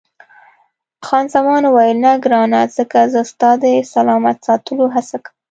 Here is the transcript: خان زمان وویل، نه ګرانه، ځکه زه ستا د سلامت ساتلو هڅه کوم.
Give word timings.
خان 1.05 1.25
زمان 1.35 1.61
وویل، 1.67 1.97
نه 2.05 2.11
ګرانه، 2.23 2.61
ځکه 2.77 2.99
زه 3.13 3.21
ستا 3.31 3.49
د 3.61 3.65
سلامت 3.93 4.37
ساتلو 4.47 4.85
هڅه 4.95 5.17
کوم. 5.23 5.33